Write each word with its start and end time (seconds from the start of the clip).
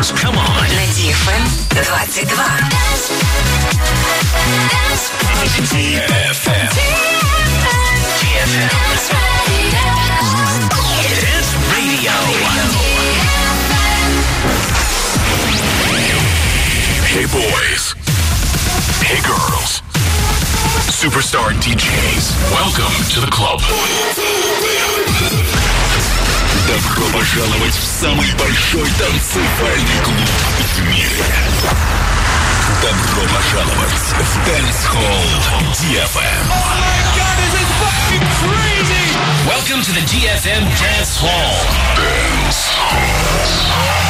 dance. 0.00 0.12
Come 0.12 0.36
on. 0.36 0.68
На 0.76 0.86
DFM 0.96 1.44
22. 1.68 2.26
DFM. 5.76 6.68
DFM. 8.20 8.70
Dance 11.20 11.52
Radio. 11.74 12.16
Hey 17.06 17.26
boys. 17.26 17.94
Hey 19.02 19.20
girls. 19.22 19.82
Superstar 20.88 21.52
DJs. 21.60 22.24
Welcome 22.52 22.94
to 23.14 23.20
the 23.20 23.30
club. 23.30 23.60
Добро 26.70 27.18
пожаловать 27.18 27.74
в 27.74 27.84
самый 27.84 28.32
большой 28.34 28.88
танцевальный 28.90 29.98
клуб 30.04 30.28
в 30.68 30.80
мире. 30.82 31.24
Добро 32.80 33.22
пожаловать 33.34 33.90
в 33.90 34.38
Dance 34.46 34.86
Hall 34.86 35.26
DFM. 35.74 36.46
Welcome 39.48 39.82
to 39.82 39.92
the 39.92 40.02
DFM 40.02 40.62
Dance 40.78 41.18
Hall. 41.18 41.56
Dance 41.96 42.70
I 42.78 44.09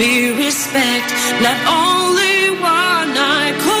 Me 0.00 0.30
respect. 0.30 1.08
Not 1.42 1.58
only 1.68 2.50
one 2.58 3.10
I 3.16 3.52
no. 3.62 3.79